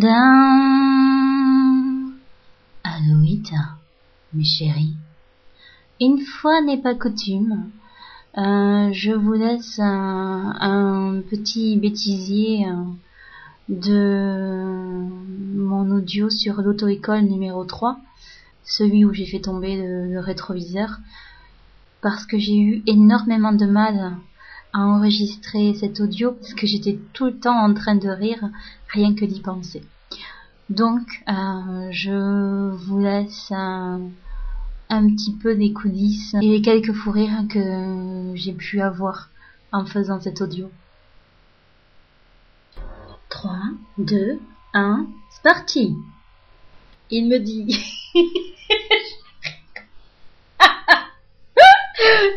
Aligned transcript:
Tadam 0.00 0.16
Aloïta, 2.84 3.76
mes 4.32 4.44
chéris. 4.44 4.94
Une 6.00 6.20
fois 6.20 6.62
n'est 6.62 6.80
pas 6.80 6.94
coutume, 6.94 7.70
euh, 8.38 8.90
je 8.92 9.12
vous 9.12 9.34
laisse 9.34 9.78
un, 9.78 11.20
petit 11.28 11.76
bêtisier 11.76 12.66
euh, 12.66 12.76
de 13.68 15.06
mon 15.54 15.90
audio 15.90 16.30
sur 16.30 16.62
l'auto-école 16.62 17.24
numéro 17.24 17.64
3, 17.64 17.98
celui 18.64 19.04
où 19.04 19.12
j'ai 19.12 19.26
fait 19.26 19.40
tomber 19.40 19.76
le 19.76 20.18
rétroviseur, 20.20 20.98
parce 22.00 22.24
que 22.24 22.38
j'ai 22.38 22.56
eu 22.56 22.82
énormément 22.86 23.52
de 23.52 23.66
mal 23.66 24.16
à 24.72 24.80
enregistrer 24.80 25.74
cet 25.74 26.00
audio 26.00 26.32
parce 26.32 26.54
que 26.54 26.66
j'étais 26.66 26.98
tout 27.12 27.26
le 27.26 27.38
temps 27.38 27.58
en 27.58 27.74
train 27.74 27.96
de 27.96 28.08
rire 28.08 28.48
rien 28.88 29.14
que 29.14 29.24
d'y 29.24 29.40
penser. 29.40 29.82
Donc, 30.68 31.02
euh, 31.28 31.88
je 31.90 32.70
vous 32.74 32.98
laisse 33.00 33.50
un, 33.50 34.10
petit 34.88 35.34
peu 35.42 35.56
des 35.56 35.72
coulisses 35.72 36.34
et 36.40 36.62
quelques 36.62 36.92
fous 36.92 37.10
rires 37.10 37.46
que 37.48 38.32
j'ai 38.34 38.52
pu 38.52 38.80
avoir 38.80 39.30
en 39.72 39.84
faisant 39.84 40.20
cet 40.20 40.40
audio. 40.40 40.70
3, 43.30 43.52
2, 43.98 44.40
1, 44.74 45.06
c'est 45.30 45.42
parti 45.42 45.96
Il 47.10 47.28
me 47.28 47.38
dit... 47.38 47.76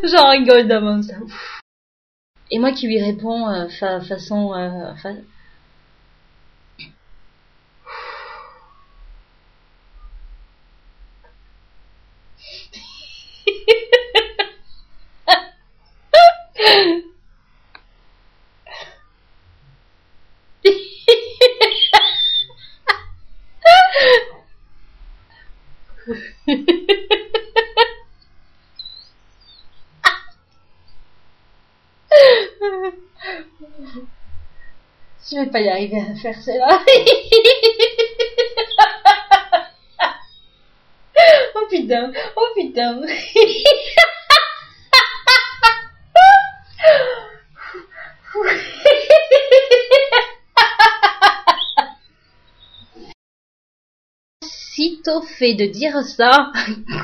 J'en 0.03 0.30
rigole 0.31 0.67
d'avance. 0.67 1.08
Et 2.53 2.59
moi 2.59 2.71
qui 2.71 2.85
lui 2.85 3.02
réponds 3.02 3.49
euh, 3.49 3.67
fa 3.67 3.99
façon... 3.99 4.53
Euh, 4.53 4.94
Je 35.31 35.38
vais 35.38 35.45
pas 35.45 35.61
y 35.61 35.69
arriver 35.69 36.02
à 36.02 36.16
faire 36.16 36.35
cela. 36.43 36.83
oh 41.55 41.66
putain, 41.69 42.11
oh 42.35 42.47
putain. 42.55 43.02
Sitôt 54.41 55.21
fait 55.21 55.53
de 55.53 55.67
dire 55.67 56.01
ça, 56.01 56.51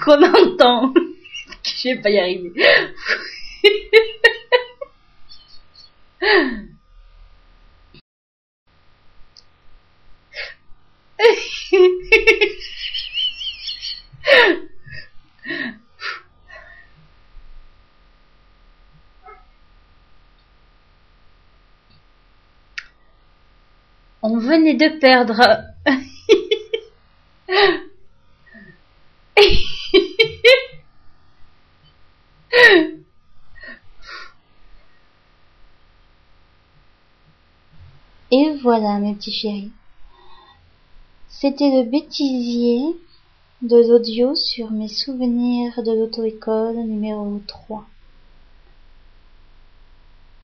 qu'on 0.04 0.22
entend. 0.24 0.92
Je 1.64 1.90
vais 1.90 2.02
pas 2.02 2.10
y 2.10 2.18
arriver. 2.20 2.52
On 24.32 24.38
venait 24.38 24.76
de 24.76 25.00
perdre. 25.00 25.42
Et 38.32 38.56
voilà, 38.62 39.00
mes 39.00 39.16
petits 39.16 39.32
chéris. 39.32 39.72
C'était 41.28 41.72
le 41.72 41.90
bêtisier 41.90 42.82
de 43.64 43.78
l'audio 43.78 44.36
sur 44.36 44.70
mes 44.70 44.90
souvenirs 44.90 45.82
de 45.82 45.92
l'auto-école 45.92 46.76
numéro 46.76 47.42
3. 47.48 47.84